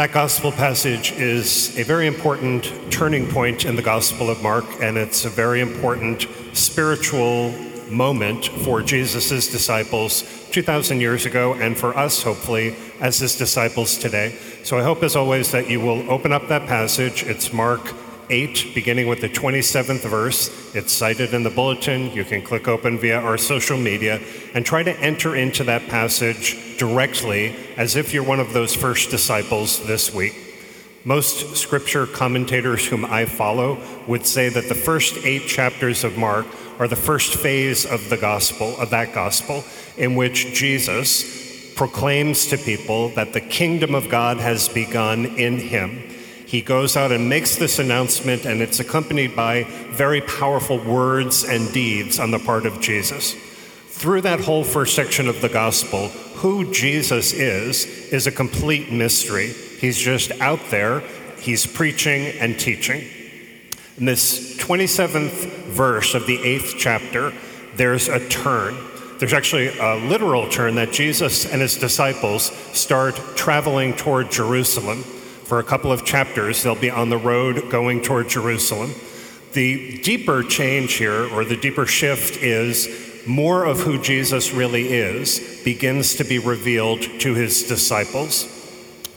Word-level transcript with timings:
That 0.00 0.12
gospel 0.12 0.50
passage 0.50 1.12
is 1.12 1.78
a 1.78 1.82
very 1.82 2.06
important 2.06 2.72
turning 2.90 3.28
point 3.28 3.66
in 3.66 3.76
the 3.76 3.82
Gospel 3.82 4.30
of 4.30 4.42
Mark, 4.42 4.64
and 4.80 4.96
it's 4.96 5.26
a 5.26 5.28
very 5.28 5.60
important 5.60 6.26
spiritual 6.54 7.50
moment 7.90 8.46
for 8.46 8.80
Jesus' 8.80 9.52
disciples 9.52 10.22
2,000 10.52 11.02
years 11.02 11.26
ago, 11.26 11.52
and 11.52 11.76
for 11.76 11.94
us, 11.98 12.22
hopefully, 12.22 12.76
as 13.00 13.18
his 13.18 13.36
disciples 13.36 13.98
today. 13.98 14.38
So 14.64 14.78
I 14.78 14.82
hope, 14.82 15.02
as 15.02 15.16
always, 15.16 15.50
that 15.50 15.68
you 15.68 15.80
will 15.80 16.10
open 16.10 16.32
up 16.32 16.48
that 16.48 16.66
passage. 16.66 17.24
It's 17.24 17.52
Mark 17.52 17.92
8, 18.30 18.72
beginning 18.74 19.06
with 19.06 19.20
the 19.20 19.28
27th 19.28 20.08
verse. 20.08 20.74
It's 20.74 20.94
cited 20.94 21.34
in 21.34 21.42
the 21.42 21.50
bulletin. 21.50 22.10
You 22.12 22.24
can 22.24 22.40
click 22.40 22.68
open 22.68 22.98
via 22.98 23.20
our 23.20 23.36
social 23.36 23.76
media 23.76 24.18
and 24.54 24.64
try 24.64 24.82
to 24.82 24.98
enter 24.98 25.36
into 25.36 25.62
that 25.64 25.88
passage 25.88 26.69
directly 26.80 27.54
as 27.76 27.94
if 27.94 28.12
you're 28.12 28.24
one 28.24 28.40
of 28.40 28.52
those 28.52 28.74
first 28.74 29.10
disciples 29.10 29.86
this 29.86 30.12
week. 30.12 30.34
Most 31.04 31.56
scripture 31.56 32.06
commentators 32.06 32.84
whom 32.84 33.04
I 33.04 33.26
follow 33.26 33.78
would 34.08 34.26
say 34.26 34.48
that 34.48 34.68
the 34.68 34.74
first 34.74 35.24
eight 35.24 35.46
chapters 35.46 36.02
of 36.02 36.18
Mark 36.18 36.46
are 36.80 36.88
the 36.88 36.96
first 36.96 37.34
phase 37.34 37.86
of 37.86 38.10
the 38.10 38.16
gospel, 38.16 38.74
of 38.80 38.90
that 38.90 39.14
gospel, 39.14 39.62
in 39.96 40.16
which 40.16 40.54
Jesus 40.54 41.72
proclaims 41.76 42.46
to 42.46 42.58
people 42.58 43.10
that 43.10 43.32
the 43.32 43.40
kingdom 43.40 43.94
of 43.94 44.08
God 44.08 44.38
has 44.38 44.68
begun 44.68 45.24
in 45.24 45.58
him 45.58 46.10
he 46.50 46.62
goes 46.62 46.96
out 46.96 47.12
and 47.12 47.28
makes 47.28 47.54
this 47.54 47.78
announcement, 47.78 48.44
and 48.44 48.60
it's 48.60 48.80
accompanied 48.80 49.36
by 49.36 49.62
very 49.92 50.20
powerful 50.20 50.78
words 50.78 51.44
and 51.44 51.72
deeds 51.72 52.18
on 52.18 52.32
the 52.32 52.40
part 52.40 52.66
of 52.66 52.80
Jesus. 52.80 53.36
Through 54.00 54.22
that 54.22 54.40
whole 54.40 54.64
first 54.64 54.94
section 54.94 55.28
of 55.28 55.42
the 55.42 55.50
gospel, 55.50 56.08
who 56.08 56.72
Jesus 56.72 57.34
is, 57.34 57.84
is 57.84 58.26
a 58.26 58.32
complete 58.32 58.90
mystery. 58.90 59.48
He's 59.48 59.98
just 59.98 60.30
out 60.40 60.58
there, 60.70 61.00
he's 61.36 61.66
preaching 61.66 62.28
and 62.40 62.58
teaching. 62.58 63.06
In 63.98 64.06
this 64.06 64.56
27th 64.56 65.66
verse 65.66 66.14
of 66.14 66.26
the 66.26 66.42
eighth 66.42 66.76
chapter, 66.78 67.34
there's 67.74 68.08
a 68.08 68.26
turn. 68.30 68.74
There's 69.18 69.34
actually 69.34 69.76
a 69.78 69.96
literal 69.96 70.48
turn 70.48 70.76
that 70.76 70.92
Jesus 70.92 71.44
and 71.44 71.60
his 71.60 71.76
disciples 71.76 72.44
start 72.72 73.16
traveling 73.36 73.92
toward 73.92 74.30
Jerusalem. 74.30 75.02
For 75.02 75.58
a 75.58 75.64
couple 75.64 75.92
of 75.92 76.06
chapters, 76.06 76.62
they'll 76.62 76.74
be 76.74 76.88
on 76.88 77.10
the 77.10 77.18
road 77.18 77.70
going 77.70 78.00
toward 78.00 78.30
Jerusalem. 78.30 78.94
The 79.52 80.00
deeper 80.00 80.42
change 80.42 80.94
here, 80.94 81.28
or 81.34 81.44
the 81.44 81.56
deeper 81.56 81.84
shift, 81.84 82.38
is 82.38 83.09
more 83.26 83.64
of 83.64 83.80
who 83.80 84.00
Jesus 84.00 84.52
really 84.52 84.88
is 84.92 85.60
begins 85.64 86.14
to 86.16 86.24
be 86.24 86.38
revealed 86.38 87.02
to 87.20 87.34
his 87.34 87.62
disciples. 87.64 88.56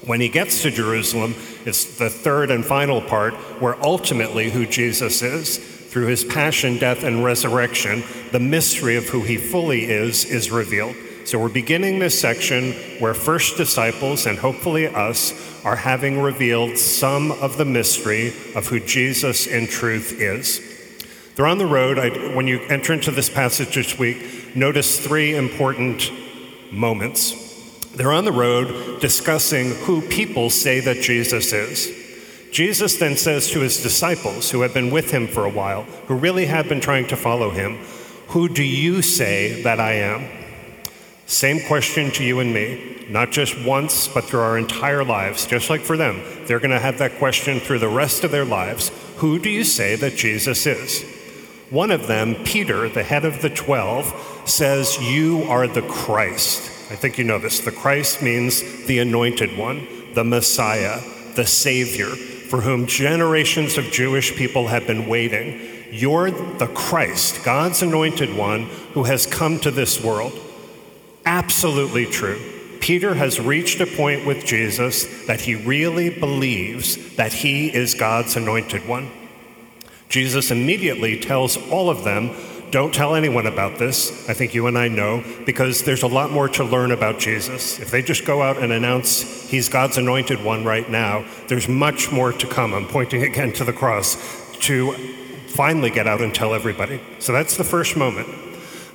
When 0.06 0.20
he 0.20 0.30
gets 0.30 0.62
to 0.64 0.72
Jerusalem, 0.72 1.36
it's 1.66 1.98
the 1.98 2.10
third 2.10 2.52
and 2.52 2.66
final 2.66 3.02
part 3.02 3.34
where 3.62 3.82
ultimately 3.84 4.50
who 4.50 4.66
Jesus 4.66 5.22
is, 5.22 5.58
through 5.58 6.08
his 6.08 6.24
passion, 6.26 6.78
death, 6.78 7.04
and 7.04 7.24
resurrection, 7.24 8.04
the 8.32 8.40
mystery 8.40 8.98
of 8.98 9.08
who 9.10 9.22
he 9.22 9.38
fully 9.38 9.86
is 9.86 10.26
is 10.26 10.52
revealed. 10.52 10.96
So 11.26 11.40
we're 11.40 11.50
beginning 11.50 12.00
this 12.00 12.20
section 12.20 12.74
where 13.00 13.14
first 13.14 13.56
disciples 13.56 14.26
and 14.26 14.38
hopefully 14.38 14.88
us 14.88 15.34
are 15.64 15.78
having 15.78 16.20
revealed 16.20 16.78
some 16.78 17.32
of 17.32 17.58
the 17.58 17.66
mystery 17.66 18.34
of 18.56 18.68
who 18.68 18.80
Jesus 18.82 19.48
in 19.48 19.68
truth 19.68 20.20
is. 20.20 20.73
They're 21.36 21.48
on 21.48 21.58
the 21.58 21.66
road. 21.66 21.98
I, 21.98 22.10
when 22.36 22.48
you 22.48 22.60
enter 22.70 22.94
into 22.94 23.12
this 23.12 23.30
passage 23.30 23.76
this 23.76 23.98
week, 23.98 24.56
notice 24.56 25.00
three 25.00 25.36
important 25.36 26.12
moments. 26.72 27.42
They're 27.96 28.12
on 28.12 28.26
the 28.26 28.32
road 28.32 29.00
discussing 29.02 29.72
who 29.72 30.02
people 30.02 30.50
say 30.50 30.80
that 30.82 31.02
Jesus 31.02 31.54
is. 31.54 32.04
Jesus 32.52 32.98
then 32.98 33.18
says 33.18 33.50
to 33.50 33.62
his 33.62 33.82
disciples, 33.82 34.52
who 34.52 34.62
have 34.62 34.74
been 34.74 34.92
with 34.92 35.10
him 35.10 35.28
for 35.28 35.46
a 35.46 35.50
while, 35.50 35.84
who 36.08 36.16
really 36.16 36.46
have 36.46 36.70
been 36.70 36.82
trying 36.82 37.08
to 37.08 37.16
follow 37.16 37.50
him, 37.50 37.78
Who 38.30 38.48
do 38.48 38.64
you 38.64 39.02
say 39.02 39.64
that 39.64 39.80
I 39.80 39.94
am? 39.94 40.30
Same 41.26 41.66
question 41.68 42.12
to 42.12 42.24
you 42.24 42.40
and 42.40 42.54
me, 42.54 43.08
not 43.10 43.32
just 43.32 43.60
once, 43.64 44.08
but 44.08 44.26
through 44.26 44.42
our 44.42 44.58
entire 44.58 45.04
lives, 45.04 45.48
just 45.48 45.70
like 45.70 45.82
for 45.82 45.98
them. 45.98 46.22
They're 46.46 46.60
going 46.60 46.72
to 46.72 46.80
have 46.80 47.00
that 47.00 47.18
question 47.18 47.60
through 47.60 47.80
the 47.80 47.88
rest 47.88 48.24
of 48.24 48.32
their 48.32 48.46
lives 48.46 48.90
Who 49.18 49.40
do 49.40 49.50
you 49.50 49.64
say 49.64 49.96
that 49.96 50.16
Jesus 50.16 50.66
is? 50.68 51.13
One 51.74 51.90
of 51.90 52.06
them, 52.06 52.36
Peter, 52.44 52.88
the 52.88 53.02
head 53.02 53.26
of 53.26 53.42
the 53.42 53.50
12, 53.50 54.44
says, 54.46 55.02
You 55.02 55.42
are 55.50 55.68
the 55.68 55.82
Christ. 55.82 56.92
I 56.92 56.96
think 56.96 57.18
you 57.18 57.24
know 57.24 57.40
this. 57.40 57.62
The 57.62 57.72
Christ 57.72 58.22
means 58.22 58.86
the 58.86 59.00
anointed 59.00 59.58
one, 59.58 59.88
the 60.14 60.24
Messiah, 60.24 61.02
the 61.34 61.48
Savior, 61.48 62.10
for 62.10 62.62
whom 62.62 62.86
generations 62.86 63.80
of 63.80 63.86
Jewish 63.86 64.36
people 64.36 64.68
have 64.68 64.86
been 64.86 65.08
waiting. 65.08 65.68
You're 65.90 66.30
the 66.30 66.68
Christ, 66.68 67.44
God's 67.44 67.82
anointed 67.82 68.38
one 68.38 68.68
who 68.94 69.06
has 69.06 69.26
come 69.26 69.60
to 69.62 69.72
this 69.72 70.00
world 70.00 70.40
absolutely 71.26 72.06
true. 72.06 72.40
Peter 72.82 73.16
has 73.16 73.40
reached 73.40 73.82
a 73.82 73.88
point 73.88 74.28
with 74.28 74.46
Jesus 74.46 75.26
that 75.26 75.42
he 75.42 75.56
really 75.56 76.12
believes 76.12 77.16
that 77.16 77.34
he 77.34 77.74
is 77.74 77.96
God's 77.96 78.36
anointed 78.36 78.88
one. 78.88 79.10
Jesus 80.14 80.52
immediately 80.52 81.20
tells 81.20 81.58
all 81.72 81.90
of 81.90 82.04
them, 82.04 82.30
Don't 82.70 82.94
tell 82.94 83.16
anyone 83.16 83.48
about 83.48 83.80
this. 83.80 84.30
I 84.30 84.36
think 84.36 84.54
you 84.54 84.68
and 84.68 84.78
I 84.78 84.88
know, 84.88 85.24
because 85.44 85.82
there's 85.82 86.04
a 86.04 86.08
lot 86.08 86.30
more 86.30 86.48
to 86.50 86.64
learn 86.64 86.92
about 86.92 87.18
Jesus. 87.18 87.80
If 87.80 87.90
they 87.90 88.04
just 88.04 88.24
go 88.24 88.44
out 88.44 88.60
and 88.60 88.72
announce 88.72 89.50
he's 89.50 89.70
God's 89.70 89.98
anointed 89.98 90.44
one 90.44 90.66
right 90.66 90.88
now, 90.88 91.26
there's 91.48 91.68
much 91.68 92.12
more 92.12 92.32
to 92.32 92.46
come. 92.46 92.76
I'm 92.76 92.86
pointing 92.86 93.24
again 93.32 93.54
to 93.54 93.64
the 93.64 93.74
cross 93.74 94.16
to 94.68 94.94
finally 95.48 95.90
get 95.90 96.06
out 96.06 96.22
and 96.22 96.32
tell 96.32 96.54
everybody. 96.54 97.02
So 97.18 97.34
that's 97.34 97.58
the 97.58 97.64
first 97.64 97.98
moment. 97.98 98.28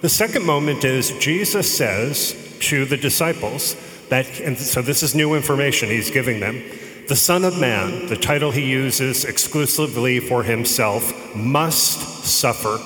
The 0.01 0.09
second 0.09 0.47
moment 0.47 0.85
is 0.85 1.11
Jesus 1.19 1.77
says 1.77 2.57
to 2.61 2.85
the 2.85 2.97
disciples 2.97 3.75
that, 4.09 4.39
and 4.39 4.57
so 4.57 4.83
this 4.83 5.03
is 5.03 5.17
new 5.17 5.35
information 5.35 5.89
he's 5.89 6.13
giving 6.13 6.39
them. 6.39 6.63
The 7.09 7.17
Son 7.17 7.43
of 7.47 7.59
Man, 7.59 8.05
the 8.09 8.19
title 8.19 8.51
he 8.51 8.71
uses 8.71 9.25
exclusively 9.25 10.21
for 10.21 10.43
himself, 10.43 11.35
must 11.35 12.27
suffer, 12.27 12.79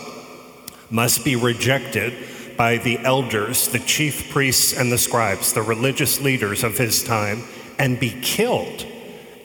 must 0.90 1.24
be 1.24 1.34
rejected 1.34 2.14
by 2.56 2.76
the 2.76 2.98
elders, 3.00 3.66
the 3.66 3.80
chief 3.80 4.30
priests, 4.30 4.78
and 4.78 4.92
the 4.92 4.98
scribes, 4.98 5.52
the 5.52 5.62
religious 5.62 6.20
leaders 6.20 6.62
of 6.62 6.78
his 6.78 7.02
time, 7.02 7.42
and 7.80 7.98
be 7.98 8.10
killed 8.22 8.86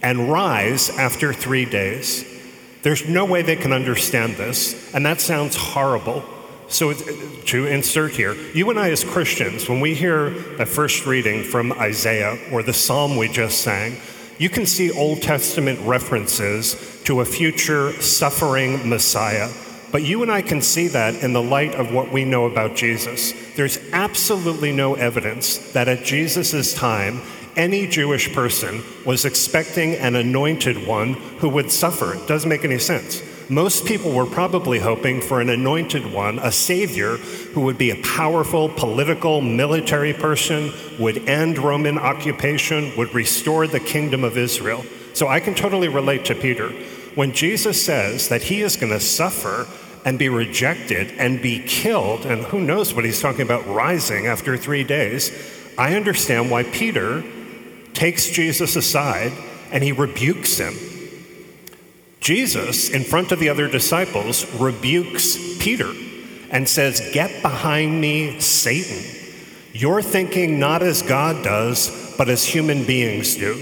and 0.04 0.32
rise 0.32 0.92
after 0.92 1.34
three 1.34 1.66
days. 1.66 2.24
There's 2.84 3.10
no 3.10 3.26
way 3.26 3.42
they 3.42 3.56
can 3.56 3.74
understand 3.74 4.36
this, 4.36 4.94
and 4.94 5.04
that 5.08 5.22
sounds 5.22 5.56
horrible. 5.56 6.24
So, 6.68 6.92
uh, 6.92 6.96
to 7.46 7.66
insert 7.66 8.12
here, 8.12 8.36
you 8.54 8.70
and 8.70 8.78
I, 8.78 8.92
as 8.92 9.04
Christians, 9.04 9.68
when 9.68 9.80
we 9.80 9.96
hear 9.96 10.28
a 10.62 10.68
first 10.68 11.08
reading 11.08 11.44
from 11.44 11.72
Isaiah 11.72 12.38
or 12.52 12.62
the 12.62 12.74
psalm 12.74 13.18
we 13.18 13.28
just 13.28 13.62
sang, 13.62 13.98
you 14.38 14.50
can 14.50 14.66
see 14.66 14.92
Old 14.92 15.22
Testament 15.22 15.80
references 15.81 17.02
to 17.06 17.22
a 17.22 17.25
future 17.25 17.94
suffering 18.02 18.88
Messiah. 18.88 19.50
But 19.92 20.03
you 20.03 20.22
and 20.22 20.31
I 20.31 20.42
can 20.42 20.62
see 20.62 20.88
that 20.90 21.16
in 21.24 21.34
the 21.34 21.42
light 21.42 21.74
of 21.75 21.94
what 21.94 22.12
we 22.12 22.25
know 22.25 22.46
about 22.46 22.75
Jesus. 22.75 23.34
There's 23.56 23.80
absolutely 23.94 24.72
no 24.72 24.96
evidence 24.96 25.58
that 25.72 25.88
at 25.88 26.03
Jesus' 26.03 26.74
time, 26.74 27.22
any 27.56 27.88
Jewish 27.88 28.34
person 28.34 28.84
was 29.06 29.25
expecting 29.25 29.96
an 29.96 30.16
anointed 30.16 30.86
one 30.86 31.14
who 31.40 31.50
would 31.50 31.72
suffer. 31.72 32.14
It 32.14 32.28
doesn't 32.28 32.50
make 32.50 32.64
any 32.64 32.78
sense 32.78 33.24
most 33.50 33.85
people 33.85 34.12
were 34.12 34.25
probably 34.25 34.80
hoping 34.80 35.22
for 35.22 35.40
an 35.40 35.50
anointed 35.50 36.12
one, 36.12 36.38
a 36.40 36.52
savior 36.52 37.16
who 37.16 37.62
would 37.62 37.78
be 37.78 37.91
a 37.91 38.02
powerful 38.03 38.68
political, 38.68 39.40
military 39.40 40.13
person, 40.13 40.74
would 41.00 41.30
end 41.30 41.57
Roman 41.57 41.97
occupation, 41.97 42.91
would 42.97 43.13
restore 43.13 43.66
the 43.66 43.80
kingdom 43.80 44.25
of 44.25 44.38
Israel. 44.38 44.84
So 45.13 45.30
I 45.30 45.39
can 45.39 45.56
totally 45.56 45.88
relate 45.88 46.25
to 46.25 46.36
Peter. 46.36 46.69
When 47.16 47.31
Jesus 47.31 47.83
says 47.83 48.27
that 48.30 48.44
he 48.44 48.62
is 48.62 48.75
going 48.75 48.92
to 48.92 49.00
suffer 49.00 49.66
and 50.04 50.19
be 50.19 50.30
rejected 50.30 51.13
and 51.18 51.42
be 51.42 51.60
killed, 51.60 52.25
and 52.25 52.44
who 52.44 52.60
knows 52.60 52.94
what 52.94 53.06
he's 53.06 53.22
talking 53.22 53.42
about 53.42 53.66
rising 53.66 54.27
after 54.27 54.57
three 54.57 54.83
days, 54.83 55.31
I 55.77 55.95
understand 55.95 56.51
why 56.51 56.63
Peter 56.63 57.24
takes 57.94 58.30
Jesus 58.30 58.75
aside 58.75 59.31
and 59.72 59.83
he 59.83 59.94
rebukes 59.94 60.57
him 60.57 60.75
Jesus, 62.19 62.90
in 62.90 63.04
front 63.04 63.31
of 63.31 63.40
the 63.40 63.50
other 63.50 63.68
disciples, 63.68 64.52
rebukes 64.56 65.58
Peter 65.60 65.92
and 66.52 66.68
says, 66.68 67.12
Get 67.14 67.42
behind 67.42 68.02
me, 68.02 68.40
Satan. 68.40 69.04
You're 69.74 70.02
thinking 70.02 70.60
not 70.60 70.81
as 70.81 71.02
God 71.02 71.44
does, 71.44 72.16
but 72.18 72.30
as 72.30 72.44
human 72.44 72.86
beings 72.86 73.36
do. 73.36 73.54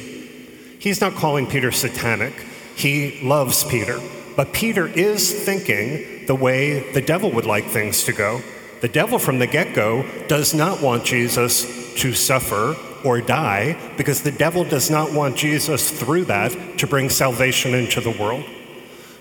He's 0.79 1.01
not 1.01 1.15
calling 1.15 1.47
Peter 1.47 1.71
satanic, 1.71 2.33
he 2.75 3.19
loves 3.21 3.63
Peter. 3.63 3.99
But 4.35 4.53
Peter 4.53 4.87
is 4.87 5.45
thinking 5.45 6.25
the 6.25 6.35
way 6.35 6.91
the 6.91 7.01
devil 7.01 7.31
would 7.31 7.45
like 7.45 7.65
things 7.65 8.03
to 8.03 8.13
go. 8.13 8.41
The 8.81 8.89
devil, 8.89 9.17
from 9.17 9.39
the 9.39 9.47
get 9.47 9.73
go, 9.73 10.05
does 10.27 10.53
not 10.53 10.81
want 10.81 11.05
Jesus 11.05 11.95
to 11.95 12.13
suffer 12.13 12.75
or 13.05 13.21
die 13.21 13.77
because 13.97 14.21
the 14.21 14.31
devil 14.31 14.63
does 14.63 14.89
not 14.89 15.13
want 15.13 15.37
Jesus 15.37 15.91
through 15.91 16.25
that 16.25 16.79
to 16.79 16.87
bring 16.87 17.09
salvation 17.09 17.73
into 17.73 18.01
the 18.01 18.11
world. 18.11 18.43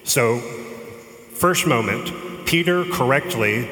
So, 0.02 0.40
first 1.32 1.66
moment, 1.66 2.46
Peter 2.46 2.84
correctly 2.84 3.68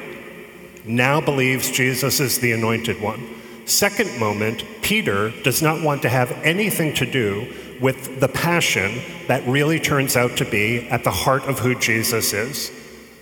now 0.84 1.20
believes 1.20 1.70
Jesus 1.70 2.20
is 2.20 2.38
the 2.38 2.52
anointed 2.52 3.00
one. 3.00 3.28
Second 3.64 4.18
moment, 4.18 4.64
Peter 4.82 5.30
does 5.42 5.62
not 5.62 5.82
want 5.82 6.02
to 6.02 6.08
have 6.08 6.32
anything 6.42 6.94
to 6.94 7.06
do 7.06 7.52
with 7.80 8.20
the 8.20 8.28
passion 8.28 9.00
that 9.28 9.46
really 9.46 9.78
turns 9.78 10.16
out 10.16 10.36
to 10.36 10.44
be 10.44 10.88
at 10.88 11.04
the 11.04 11.10
heart 11.10 11.42
of 11.44 11.58
who 11.60 11.74
Jesus 11.78 12.32
is. 12.32 12.72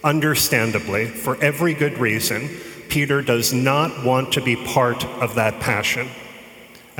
Understandably, 0.02 1.06
for 1.06 1.42
every 1.42 1.74
good 1.74 1.98
reason, 1.98 2.48
Peter 2.88 3.22
does 3.22 3.52
not 3.52 4.04
want 4.04 4.32
to 4.32 4.40
be 4.40 4.56
part 4.56 5.04
of 5.04 5.34
that 5.34 5.60
passion. 5.60 6.08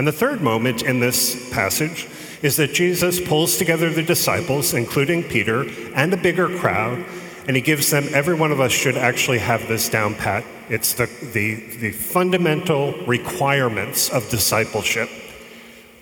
And 0.01 0.09
the 0.09 0.13
third 0.13 0.41
moment 0.41 0.81
in 0.81 0.99
this 0.99 1.53
passage 1.53 2.09
is 2.41 2.57
that 2.57 2.73
Jesus 2.73 3.21
pulls 3.21 3.59
together 3.59 3.91
the 3.91 4.03
disciples, 4.03 4.73
including 4.73 5.23
Peter, 5.23 5.69
and 5.95 6.11
a 6.15 6.17
bigger 6.17 6.49
crowd, 6.57 7.05
and 7.47 7.55
he 7.55 7.61
gives 7.61 7.91
them, 7.91 8.07
every 8.15 8.33
one 8.33 8.51
of 8.51 8.61
us 8.61 8.73
should 8.73 8.97
actually 8.97 9.41
have 9.41 9.69
this 9.69 9.91
down 9.91 10.15
pat. 10.15 10.43
It's 10.71 10.95
the, 10.95 11.05
the, 11.35 11.55
the 11.77 11.91
fundamental 11.91 12.93
requirements 13.05 14.09
of 14.09 14.27
discipleship. 14.31 15.11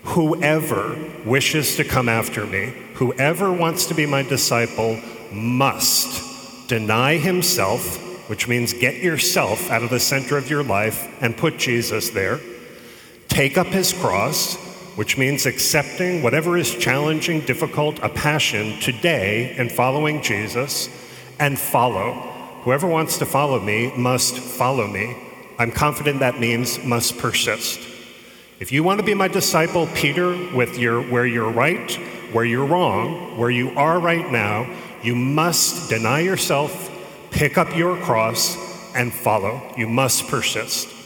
Whoever 0.03 0.97
wishes 1.25 1.75
to 1.75 1.83
come 1.83 2.07
after 2.07 2.45
me, 2.45 2.67
whoever 2.93 3.51
wants 3.51 3.85
to 3.87 3.93
be 3.93 4.05
my 4.05 4.23
disciple, 4.23 4.97
must 5.33 6.69
deny 6.69 7.17
himself, 7.17 8.29
which 8.29 8.47
means 8.47 8.71
get 8.71 9.03
yourself 9.03 9.69
out 9.69 9.83
of 9.83 9.89
the 9.89 9.99
center 9.99 10.37
of 10.37 10.49
your 10.49 10.63
life 10.63 11.21
and 11.21 11.35
put 11.35 11.57
Jesus 11.57 12.11
there, 12.11 12.39
take 13.39 13.57
up 13.57 13.67
his 13.67 13.93
cross, 13.93 14.57
which 14.97 15.17
means 15.17 15.45
accepting 15.45 16.21
whatever 16.21 16.57
is 16.57 16.75
challenging, 16.75 17.39
difficult, 17.45 17.97
a 17.99 18.09
passion 18.09 18.77
today 18.81 19.55
and 19.57 19.71
following 19.71 20.21
Jesus, 20.21 20.89
and 21.39 21.57
follow. 21.57 22.11
Whoever 22.63 22.85
wants 22.85 23.17
to 23.19 23.25
follow 23.25 23.57
me 23.61 23.93
must 23.95 24.35
follow 24.35 24.87
me. 24.87 25.15
I'm 25.57 25.71
confident 25.71 26.19
that 26.19 26.37
means 26.41 26.83
must 26.83 27.17
persist. 27.17 27.79
If 28.59 28.73
you 28.73 28.83
want 28.83 28.99
to 28.99 29.05
be 29.05 29.13
my 29.13 29.29
disciple, 29.29 29.87
Peter, 29.95 30.31
with 30.53 30.77
your 30.77 31.01
where 31.01 31.25
you're 31.25 31.49
right, 31.49 31.89
where 32.33 32.43
you're 32.43 32.65
wrong, 32.65 33.37
where 33.37 33.49
you 33.49 33.69
are 33.77 34.01
right 34.01 34.29
now, 34.29 34.69
you 35.01 35.15
must 35.15 35.89
deny 35.89 36.19
yourself, 36.19 36.91
pick 37.31 37.57
up 37.57 37.73
your 37.73 37.95
cross, 38.01 38.57
and 38.93 39.13
follow. 39.13 39.61
You 39.77 39.87
must 39.87 40.27
persist. 40.27 40.98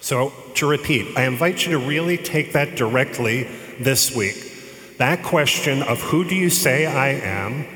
So, 0.00 0.32
to 0.54 0.66
repeat, 0.66 1.16
I 1.16 1.24
invite 1.24 1.66
you 1.66 1.72
to 1.72 1.78
really 1.78 2.16
take 2.16 2.52
that 2.54 2.76
directly 2.76 3.44
this 3.78 4.14
week. 4.14 4.52
That 4.98 5.22
question 5.22 5.82
of 5.82 6.00
who 6.00 6.24
do 6.24 6.34
you 6.34 6.50
say 6.50 6.86
I 6.86 7.08
am? 7.08 7.66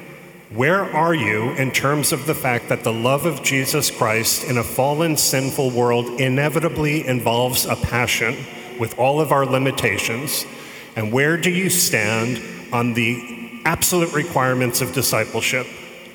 Where 0.51 0.85
are 0.85 1.15
you 1.15 1.51
in 1.53 1.71
terms 1.71 2.13
of 2.13 2.27
the 2.27 2.35
fact 2.35 2.69
that 2.69 2.85
the 2.85 2.93
love 2.93 3.27
of 3.27 3.43
Jesus 3.43 3.91
Christ 3.91 4.45
in 4.45 4.59
a 4.59 4.65
fallen, 4.65 5.17
sinful 5.17 5.71
world 5.71 6.21
inevitably 6.21 7.07
involves 7.07 7.67
a 7.67 7.77
passion? 7.77 8.37
with 8.79 8.99
all 8.99 9.21
of 9.21 9.33
our 9.33 9.47
limitations? 9.47 10.45
And 10.97 11.13
where 11.13 11.37
do 11.37 11.51
you 11.51 11.71
stand 11.71 12.43
on 12.73 12.95
the 12.95 13.61
absolute 13.65 14.13
requirements 14.13 14.81
of 14.81 14.93
discipleship? 14.93 15.67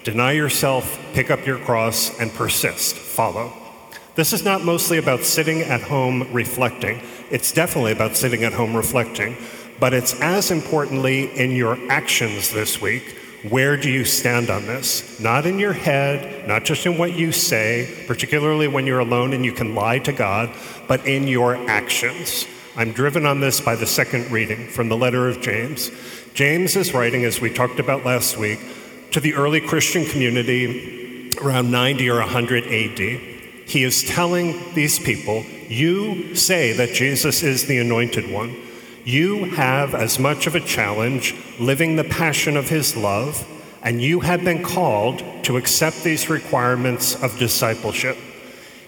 Deny 0.03 0.33
yourself, 0.33 0.99
pick 1.13 1.29
up 1.29 1.45
your 1.45 1.59
cross, 1.59 2.17
and 2.19 2.33
persist, 2.33 2.95
follow. 2.95 3.53
This 4.19 4.33
is 4.33 4.43
not 4.43 4.65
mostly 4.65 4.97
about 4.97 5.23
sitting 5.23 5.61
at 5.61 5.79
home 5.79 6.27
reflecting. 6.33 6.99
It's 7.31 7.53
definitely 7.53 7.93
about 7.93 8.17
sitting 8.17 8.43
at 8.43 8.51
home 8.51 8.75
reflecting, 8.75 9.37
but 9.79 9.93
it's 9.93 10.13
as 10.19 10.51
importantly 10.51 11.31
in 11.39 11.51
your 11.51 11.77
actions 11.89 12.51
this 12.51 12.81
week. 12.81 13.17
Where 13.47 13.77
do 13.77 13.89
you 13.89 14.03
stand 14.03 14.49
on 14.49 14.65
this? 14.65 15.21
Not 15.21 15.45
in 15.45 15.57
your 15.57 15.71
head, 15.71 16.45
not 16.49 16.65
just 16.65 16.85
in 16.85 16.97
what 16.97 17.13
you 17.13 17.31
say, 17.31 18.03
particularly 18.07 18.67
when 18.67 18.85
you're 18.85 18.99
alone 18.99 19.31
and 19.31 19.45
you 19.45 19.53
can 19.53 19.73
lie 19.73 19.99
to 19.99 20.11
God, 20.11 20.53
but 20.89 21.07
in 21.07 21.25
your 21.25 21.55
actions. 21.69 22.45
I'm 22.75 22.91
driven 22.91 23.25
on 23.25 23.39
this 23.39 23.61
by 23.61 23.75
the 23.75 23.87
second 23.87 24.29
reading 24.31 24.67
from 24.67 24.89
the 24.89 24.97
letter 24.97 25.29
of 25.29 25.39
James. 25.39 25.91
James 26.33 26.75
is 26.75 26.93
writing, 26.93 27.23
as 27.23 27.39
we 27.39 27.53
talked 27.53 27.79
about 27.79 28.03
last 28.03 28.37
week, 28.37 28.59
to 29.11 29.21
the 29.21 29.35
early 29.35 29.61
Christian 29.61 30.03
community 30.03 31.31
around 31.41 31.71
90 31.71 32.09
or 32.09 32.19
100 32.19 32.65
AD. 32.65 33.38
He 33.69 33.83
is 33.83 34.01
telling 34.01 34.73
these 34.73 34.97
people, 34.97 35.45
You 35.67 36.33
say 36.33 36.73
that 36.73 36.95
Jesus 36.95 37.43
is 37.43 37.67
the 37.67 37.77
anointed 37.77 38.31
one. 38.31 38.55
You 39.05 39.45
have 39.51 39.93
as 39.93 40.17
much 40.17 40.47
of 40.47 40.55
a 40.55 40.59
challenge 40.59 41.35
living 41.59 41.95
the 41.95 42.03
passion 42.03 42.57
of 42.57 42.69
his 42.69 42.97
love, 42.97 43.47
and 43.83 44.01
you 44.01 44.21
have 44.21 44.43
been 44.43 44.63
called 44.63 45.23
to 45.43 45.55
accept 45.57 46.03
these 46.03 46.31
requirements 46.31 47.21
of 47.21 47.37
discipleship. 47.37 48.17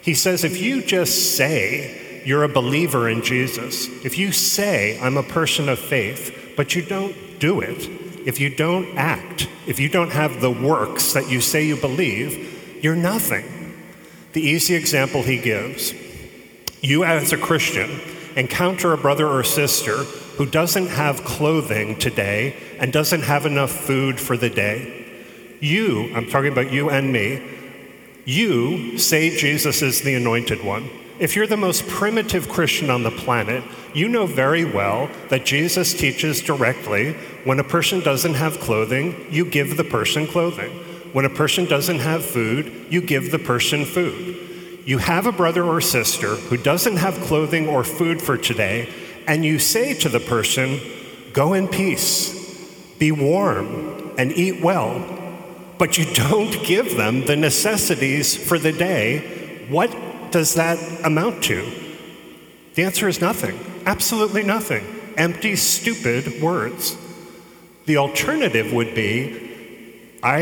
He 0.01 0.15
says, 0.15 0.43
if 0.43 0.59
you 0.59 0.81
just 0.81 1.35
say 1.35 2.23
you're 2.25 2.43
a 2.43 2.49
believer 2.49 3.07
in 3.07 3.21
Jesus, 3.21 3.87
if 4.03 4.17
you 4.17 4.31
say 4.31 4.99
I'm 4.99 5.15
a 5.15 5.23
person 5.23 5.69
of 5.69 5.77
faith, 5.77 6.53
but 6.57 6.75
you 6.75 6.81
don't 6.81 7.15
do 7.39 7.61
it, 7.61 7.87
if 8.25 8.39
you 8.39 8.49
don't 8.49 8.97
act, 8.97 9.47
if 9.67 9.79
you 9.79 9.89
don't 9.89 10.11
have 10.11 10.41
the 10.41 10.49
works 10.49 11.13
that 11.13 11.29
you 11.29 11.39
say 11.39 11.67
you 11.67 11.75
believe, 11.75 12.83
you're 12.83 12.95
nothing. 12.95 13.60
The 14.33 14.41
easy 14.41 14.75
example 14.75 15.23
he 15.23 15.37
gives 15.37 15.93
you 16.81 17.03
as 17.03 17.31
a 17.31 17.37
Christian 17.37 17.99
encounter 18.35 18.93
a 18.93 18.97
brother 18.97 19.27
or 19.27 19.43
sister 19.43 19.97
who 20.37 20.45
doesn't 20.45 20.87
have 20.87 21.23
clothing 21.23 21.99
today 21.99 22.55
and 22.79 22.93
doesn't 22.93 23.23
have 23.23 23.45
enough 23.45 23.71
food 23.71 24.19
for 24.19 24.37
the 24.37 24.49
day, 24.49 25.05
you, 25.59 26.13
I'm 26.15 26.29
talking 26.29 26.51
about 26.51 26.71
you 26.71 26.89
and 26.89 27.11
me, 27.11 27.41
you 28.25 28.97
say 28.97 29.35
Jesus 29.35 29.81
is 29.81 30.01
the 30.01 30.15
anointed 30.15 30.63
one. 30.63 30.89
If 31.19 31.35
you're 31.35 31.45
the 31.45 31.57
most 31.57 31.87
primitive 31.87 32.49
Christian 32.49 32.89
on 32.89 33.03
the 33.03 33.11
planet, 33.11 33.63
you 33.93 34.07
know 34.07 34.25
very 34.25 34.65
well 34.65 35.09
that 35.29 35.45
Jesus 35.45 35.93
teaches 35.93 36.41
directly 36.41 37.13
when 37.43 37.59
a 37.59 37.63
person 37.63 37.99
doesn't 37.99 38.35
have 38.35 38.59
clothing, 38.59 39.27
you 39.29 39.45
give 39.45 39.77
the 39.77 39.83
person 39.83 40.25
clothing. 40.25 40.71
When 41.13 41.25
a 41.25 41.29
person 41.29 41.65
doesn't 41.65 41.99
have 41.99 42.23
food, 42.23 42.87
you 42.89 43.01
give 43.01 43.31
the 43.31 43.39
person 43.39 43.85
food 43.85 44.41
you 44.85 44.97
have 44.97 45.27
a 45.27 45.31
brother 45.31 45.63
or 45.63 45.79
sister 45.79 46.35
who 46.35 46.57
doesn't 46.57 46.97
have 46.97 47.19
clothing 47.21 47.67
or 47.67 47.83
food 47.83 48.21
for 48.21 48.37
today, 48.37 48.89
and 49.27 49.45
you 49.45 49.59
say 49.59 49.93
to 49.93 50.09
the 50.09 50.19
person, 50.19 50.79
Go 51.33 51.53
in 51.53 51.67
peace, 51.67 52.95
be 52.97 53.11
warm, 53.11 54.11
and 54.17 54.31
eat 54.31 54.61
well, 54.61 55.05
but 55.77 55.97
you 55.97 56.05
don't 56.13 56.63
give 56.65 56.97
them 56.97 57.25
the 57.25 57.35
necessities 57.35 58.35
for 58.35 58.59
the 58.59 58.71
day, 58.71 59.65
what 59.69 59.95
does 60.31 60.55
that 60.55 60.77
amount 61.05 61.43
to? 61.45 61.71
The 62.73 62.83
answer 62.83 63.07
is 63.07 63.21
nothing. 63.21 63.59
Absolutely 63.85 64.43
nothing. 64.43 64.83
Empty, 65.15 65.55
stupid 65.55 66.41
words. 66.41 66.97
The 67.85 67.97
alternative 67.97 68.73
would 68.73 68.95
be 68.95 69.50
I 70.23 70.41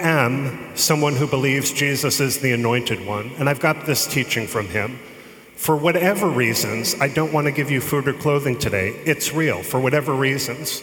am 0.00 0.76
someone 0.76 1.14
who 1.14 1.28
believes 1.28 1.72
Jesus 1.72 2.18
is 2.18 2.40
the 2.40 2.50
anointed 2.50 3.06
one, 3.06 3.30
and 3.38 3.48
I've 3.48 3.60
got 3.60 3.86
this 3.86 4.04
teaching 4.04 4.48
from 4.48 4.66
him. 4.66 4.98
For 5.54 5.76
whatever 5.76 6.26
reasons, 6.26 6.96
I 7.00 7.06
don't 7.06 7.32
want 7.32 7.44
to 7.44 7.52
give 7.52 7.70
you 7.70 7.80
food 7.80 8.08
or 8.08 8.12
clothing 8.12 8.58
today. 8.58 8.88
It's 9.04 9.32
real, 9.32 9.62
for 9.62 9.78
whatever 9.78 10.14
reasons. 10.14 10.82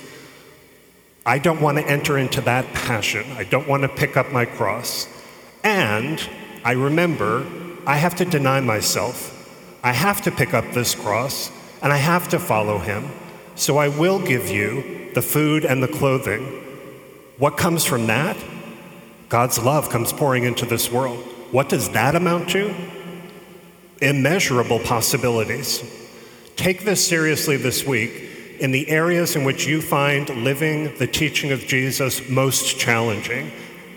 I 1.25 1.39
don't 1.39 1.59
want 1.59 1.77
to 1.79 1.85
enter 1.85 2.17
into 2.17 2.39
that 2.41 2.73
passion. 2.73 3.25
I 3.33 3.43
don't 3.43 3.67
want 3.67 3.83
to 3.83 3.89
pick 3.89 4.15
up 4.15 4.31
my 4.31 4.45
cross. 4.45 5.09
And 5.65 6.25
I 6.63 6.71
remember 6.71 7.45
I 7.85 7.97
have 7.97 8.15
to 8.15 8.25
deny 8.25 8.61
myself. 8.61 9.33
I 9.83 9.91
have 9.91 10.21
to 10.21 10.31
pick 10.31 10.53
up 10.53 10.71
this 10.71 10.95
cross, 10.95 11.51
and 11.81 11.91
I 11.91 11.97
have 11.97 12.29
to 12.29 12.39
follow 12.39 12.77
him. 12.77 13.09
So 13.55 13.77
I 13.77 13.89
will 13.89 14.25
give 14.25 14.47
you 14.47 15.11
the 15.15 15.21
food 15.21 15.65
and 15.65 15.83
the 15.83 15.89
clothing 15.89 16.63
what 17.37 17.57
comes 17.57 17.85
from 17.85 18.07
that? 18.07 18.37
God's 19.29 19.59
love 19.59 19.89
comes 19.89 20.11
pouring 20.11 20.43
into 20.43 20.65
this 20.65 20.91
world. 20.91 21.23
What 21.51 21.69
does 21.69 21.89
that 21.89 22.15
amount 22.15 22.49
to? 22.49 22.73
Immeasurable 24.01 24.79
possibilities. 24.79 25.83
Take 26.55 26.83
this 26.83 27.05
seriously 27.05 27.57
this 27.57 27.85
week 27.85 28.23
in 28.59 28.71
the 28.71 28.89
areas 28.89 29.35
in 29.35 29.43
which 29.43 29.67
you 29.67 29.81
find 29.81 30.27
living 30.43 30.97
the 30.97 31.05
teaching 31.05 31.51
of 31.51 31.59
Jesus 31.61 32.27
most 32.27 32.79
challenging, 32.79 33.51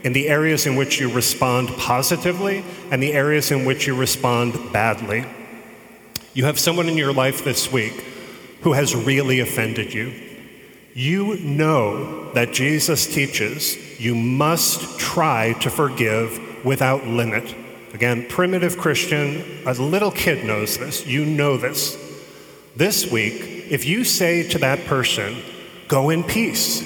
in 0.04 0.12
the 0.12 0.28
areas 0.28 0.66
in 0.66 0.76
which 0.76 1.00
you 1.00 1.10
respond 1.10 1.68
positively, 1.78 2.62
and 2.90 3.02
the 3.02 3.14
areas 3.14 3.50
in 3.50 3.64
which 3.64 3.86
you 3.86 3.94
respond 3.94 4.72
badly. 4.72 5.24
You 6.34 6.44
have 6.44 6.58
someone 6.58 6.88
in 6.88 6.98
your 6.98 7.12
life 7.12 7.42
this 7.42 7.72
week 7.72 8.04
who 8.60 8.74
has 8.74 8.94
really 8.94 9.40
offended 9.40 9.94
you 9.94 10.29
you 10.94 11.36
know 11.38 12.32
that 12.32 12.52
Jesus 12.52 13.06
teaches 13.06 13.76
you 14.00 14.14
must 14.14 14.98
try 14.98 15.52
to 15.60 15.70
forgive 15.70 16.64
without 16.64 17.06
limit. 17.06 17.54
Again, 17.92 18.26
primitive 18.28 18.78
Christian, 18.78 19.44
a 19.66 19.72
little 19.74 20.10
kid 20.10 20.44
knows 20.44 20.78
this. 20.78 21.06
You 21.06 21.24
know 21.24 21.56
this. 21.56 21.96
This 22.76 23.10
week, 23.10 23.34
if 23.70 23.84
you 23.84 24.04
say 24.04 24.48
to 24.48 24.58
that 24.60 24.84
person, 24.86 25.42
go 25.88 26.10
in 26.10 26.24
peace, 26.24 26.82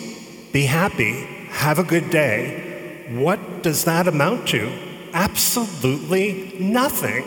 be 0.53 0.65
happy, 0.65 1.25
have 1.51 1.79
a 1.79 1.85
good 1.85 2.11
day, 2.11 3.07
what 3.11 3.63
does 3.63 3.85
that 3.85 4.09
amount 4.09 4.49
to? 4.49 4.73
Absolutely 5.13 6.57
nothing. 6.59 7.25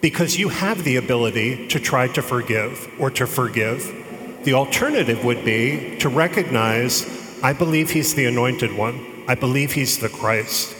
Because 0.00 0.36
you 0.36 0.48
have 0.48 0.84
the 0.84 0.96
ability 0.96 1.68
to 1.68 1.80
try 1.80 2.08
to 2.08 2.22
forgive 2.22 2.90
or 2.98 3.10
to 3.12 3.26
forgive. 3.26 4.05
The 4.46 4.54
alternative 4.54 5.24
would 5.24 5.44
be 5.44 5.96
to 5.98 6.08
recognize 6.08 7.04
I 7.42 7.52
believe 7.52 7.90
he's 7.90 8.14
the 8.14 8.26
anointed 8.26 8.72
one, 8.72 9.24
I 9.26 9.34
believe 9.34 9.72
he's 9.72 9.98
the 9.98 10.08
Christ. 10.08 10.72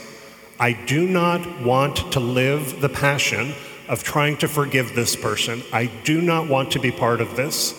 I 0.57 0.71
do 0.71 1.05
not 1.05 1.61
want 1.63 2.13
to 2.13 2.21
live 2.21 2.79
the 2.79 2.87
passion 2.87 3.53
of 3.89 4.05
trying 4.05 4.37
to 4.37 4.47
forgive 4.47 4.95
this 4.95 5.17
person. 5.17 5.63
I 5.73 5.87
do 6.05 6.21
not 6.21 6.47
want 6.47 6.71
to 6.71 6.79
be 6.79 6.91
part 6.91 7.19
of 7.19 7.35
this. 7.35 7.75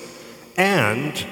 And 0.59 1.25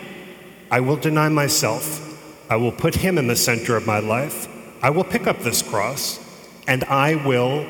I 0.70 0.80
will 0.80 0.96
deny 0.96 1.28
myself. 1.28 2.18
I 2.50 2.56
will 2.56 2.72
put 2.72 2.94
him 2.94 3.18
in 3.18 3.26
the 3.26 3.36
center 3.36 3.76
of 3.76 3.86
my 3.86 3.98
life. 3.98 4.48
I 4.82 4.88
will 4.88 5.04
pick 5.04 5.26
up 5.26 5.40
this 5.40 5.60
cross 5.60 6.18
and 6.66 6.82
I 6.84 7.16
will 7.26 7.66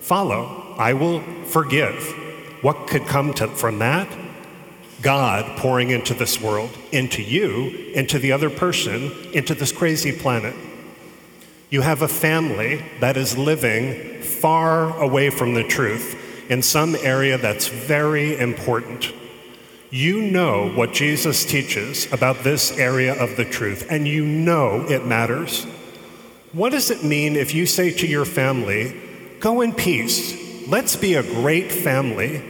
follow. 0.00 0.74
I 0.76 0.92
will 0.92 1.20
forgive. 1.44 2.02
What 2.62 2.88
could 2.88 3.06
come 3.06 3.32
to, 3.34 3.46
from 3.46 3.78
that? 3.78 4.08
God 5.02 5.58
pouring 5.58 5.90
into 5.90 6.14
this 6.14 6.40
world, 6.40 6.70
into 6.92 7.22
you, 7.22 7.92
into 7.94 8.18
the 8.18 8.32
other 8.32 8.50
person, 8.50 9.10
into 9.32 9.54
this 9.54 9.72
crazy 9.72 10.12
planet. 10.12 10.54
You 11.70 11.82
have 11.82 12.02
a 12.02 12.08
family 12.08 12.84
that 13.00 13.16
is 13.16 13.38
living 13.38 14.22
far 14.22 15.00
away 15.00 15.30
from 15.30 15.54
the 15.54 15.64
truth 15.64 16.50
in 16.50 16.62
some 16.62 16.96
area 16.96 17.38
that's 17.38 17.68
very 17.68 18.36
important. 18.36 19.12
You 19.90 20.20
know 20.22 20.70
what 20.70 20.92
Jesus 20.92 21.44
teaches 21.44 22.12
about 22.12 22.44
this 22.44 22.76
area 22.76 23.14
of 23.14 23.36
the 23.36 23.44
truth, 23.44 23.86
and 23.90 24.06
you 24.06 24.24
know 24.24 24.84
it 24.88 25.06
matters. 25.06 25.64
What 26.52 26.70
does 26.70 26.90
it 26.90 27.04
mean 27.04 27.36
if 27.36 27.54
you 27.54 27.66
say 27.66 27.92
to 27.92 28.06
your 28.06 28.24
family, 28.24 29.08
Go 29.40 29.62
in 29.62 29.72
peace, 29.72 30.68
let's 30.68 30.96
be 30.96 31.14
a 31.14 31.22
great 31.22 31.72
family, 31.72 32.49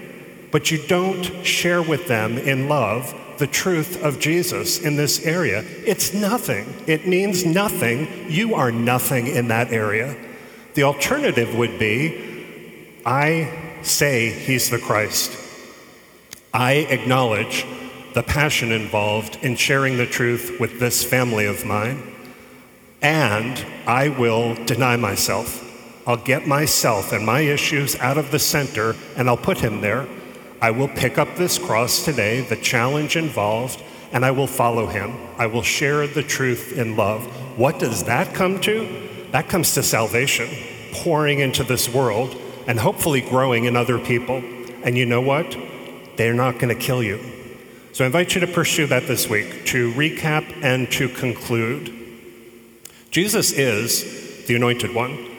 but 0.50 0.71
you 0.71 0.78
don't 0.87 1.45
share 1.45 1.83
with 1.83 2.07
them 2.07 2.38
in 2.38 2.69
love 2.69 3.14
the 3.38 3.47
truth 3.47 4.02
of 4.02 4.21
Jesus 4.21 4.78
in 4.78 4.97
this 4.97 5.25
area. 5.25 5.64
It's 5.87 6.12
nothing. 6.12 6.75
It 6.87 7.07
means 7.07 7.45
nothing. 7.45 8.30
You 8.30 8.54
are 8.54 8.71
nothing 8.71 9.26
in 9.26 9.49
that 9.49 9.73
area. 9.73 10.14
The 10.75 10.83
alternative 10.83 11.57
would 11.57 11.78
be 11.78 12.28
I 13.04 13.78
say 13.83 14.30
he's 14.30 14.69
the 14.69 14.78
Christ. 14.78 15.37
I 16.52 16.73
acknowledge 16.73 17.64
the 18.12 18.23
passion 18.23 18.73
involved 18.73 19.38
in 19.42 19.57
sharing 19.57 19.97
the 19.97 20.07
truth 20.07 20.59
with 20.61 20.78
this 20.78 21.02
family 21.02 21.47
of 21.47 21.64
mine, 21.64 22.02
and 23.00 23.64
I 23.87 24.09
will 24.09 24.54
deny 24.66 24.97
myself. 24.97 25.66
I'll 26.07 26.16
get 26.16 26.47
myself 26.47 27.12
and 27.12 27.25
my 27.25 27.40
issues 27.40 27.97
out 27.97 28.19
of 28.19 28.33
the 28.33 28.38
center 28.38 28.97
and 29.16 29.28
I'll 29.28 29.37
put 29.37 29.59
him 29.59 29.80
there 29.80 30.09
I 30.61 30.71
will 30.71 30.88
pick 30.88 31.17
up 31.17 31.37
this 31.37 31.59
cross 31.59 32.05
today, 32.05 32.43
the 32.43 32.57
challenge 32.57 33.17
involved, 33.17 33.83
and 34.12 34.25
I 34.25 34.31
will 34.31 34.47
follow 34.47 34.87
him. 34.87 35.17
I 35.38 35.47
will 35.47 35.62
share 35.62 36.07
the 36.07 36.23
truth 36.23 36.76
in 36.76 36.97
love. 36.97 37.25
What 37.59 37.79
does 37.79 38.05
that 38.05 38.35
come 38.35 38.61
to? 38.62 39.09
That 39.33 39.49
comes 39.49 39.75
to 39.75 39.83
salvation, 39.83 40.49
pouring 40.93 41.38
into 41.38 41.64
this 41.64 41.88
world 41.88 42.37
and 42.67 42.79
hopefully 42.79 43.21
growing 43.21 43.64
in 43.64 43.76
other 43.76 43.99
people. 43.99 44.43
And 44.83 44.99
you 44.99 45.07
know 45.07 45.21
what? 45.21 45.57
They're 46.17 46.35
not 46.35 46.59
going 46.59 46.76
to 46.76 46.81
kill 46.81 47.02
you. 47.02 47.19
So 47.93 48.05
I 48.05 48.07
invite 48.07 48.35
you 48.35 48.40
to 48.43 48.47
pursue 48.47 48.87
that 48.88 49.07
this 49.07 49.29
week, 49.29 49.64
to 49.67 49.93
recap 49.95 50.62
and 50.62 50.90
to 50.93 51.09
conclude. 51.09 51.93
Jesus 53.11 53.52
is 53.52 54.47
the 54.47 54.57
anointed 54.57 54.95
one. 54.95 55.30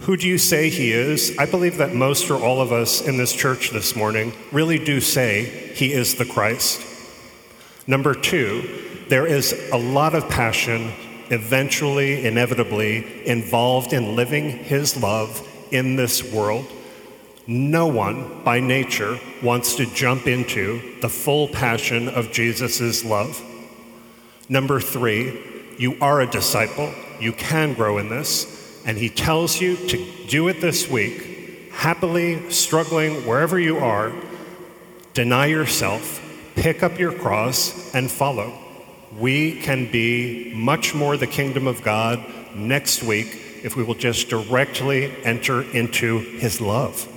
Who 0.00 0.16
do 0.16 0.28
you 0.28 0.38
say 0.38 0.70
he 0.70 0.92
is? 0.92 1.36
I 1.38 1.46
believe 1.46 1.78
that 1.78 1.92
most 1.92 2.30
or 2.30 2.40
all 2.40 2.60
of 2.60 2.72
us 2.72 3.00
in 3.00 3.16
this 3.16 3.32
church 3.32 3.70
this 3.70 3.96
morning 3.96 4.32
really 4.52 4.78
do 4.78 5.00
say 5.00 5.72
he 5.74 5.92
is 5.92 6.14
the 6.14 6.24
Christ. 6.24 6.84
Number 7.86 8.14
two, 8.14 9.04
there 9.08 9.26
is 9.26 9.70
a 9.72 9.76
lot 9.76 10.14
of 10.14 10.28
passion, 10.28 10.92
eventually, 11.30 12.24
inevitably, 12.24 13.26
involved 13.26 13.92
in 13.92 14.14
living 14.14 14.50
his 14.50 14.96
love 14.96 15.46
in 15.72 15.96
this 15.96 16.22
world. 16.32 16.66
No 17.48 17.88
one 17.88 18.44
by 18.44 18.60
nature 18.60 19.18
wants 19.42 19.74
to 19.76 19.86
jump 19.86 20.26
into 20.28 21.00
the 21.00 21.08
full 21.08 21.48
passion 21.48 22.08
of 22.08 22.30
Jesus' 22.30 23.04
love. 23.04 23.42
Number 24.48 24.80
three, 24.80 25.74
you 25.76 25.96
are 26.00 26.20
a 26.20 26.30
disciple. 26.30 26.92
You 27.18 27.32
can 27.32 27.74
grow 27.74 27.98
in 27.98 28.08
this 28.10 28.57
and 28.84 28.96
He 28.98 29.08
tells 29.08 29.60
you 29.60 29.76
to 29.88 30.26
do 30.28 30.48
it 30.48 30.60
this 30.60 30.88
week, 30.88 31.70
happily 31.72 32.50
struggling 32.50 33.26
wherever 33.26 33.58
you 33.58 33.78
are, 33.78 34.12
deny 35.14 35.46
yourself, 35.46 36.20
pick 36.54 36.82
up 36.82 36.98
your 36.98 37.12
cross, 37.12 37.94
and 37.94 38.10
follow. 38.10 38.52
We 39.16 39.60
can 39.60 39.90
be 39.90 40.52
much 40.54 40.94
more 40.94 41.16
the 41.16 41.26
kingdom 41.26 41.66
of 41.66 41.82
God 41.82 42.24
next 42.54 43.02
week 43.02 43.26
if 43.62 43.76
we 43.76 43.82
will 43.82 43.94
just 43.94 44.28
directly 44.28 45.12
enter 45.24 45.62
into 45.62 46.18
His 46.18 46.60
love. 46.60 47.08